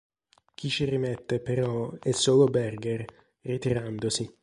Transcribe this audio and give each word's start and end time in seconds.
Chi 0.55 0.67
ci 0.67 0.85
rimette 0.85 1.39
però 1.39 1.93
è 2.01 2.09
solo 2.09 2.45
Berger, 2.45 3.05
ritirandosi. 3.41 4.35